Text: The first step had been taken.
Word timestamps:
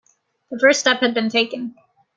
The 0.49 0.57
first 0.57 0.79
step 0.79 1.01
had 1.01 1.13
been 1.13 1.29
taken. 1.29 1.75